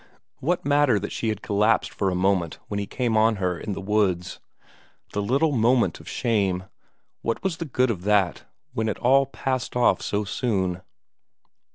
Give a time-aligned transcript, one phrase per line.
[0.39, 3.73] What matter that she had collapsed for a moment when he came on her in
[3.73, 4.39] the woods;
[5.13, 6.63] the little moment of shame
[7.21, 10.81] what was the good of that when it all passed off so soon?